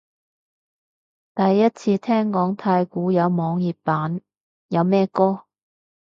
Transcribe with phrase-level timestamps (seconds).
[1.35, 4.19] 第一次聽講太鼓有網頁版，
[4.69, 5.43] 有咩歌？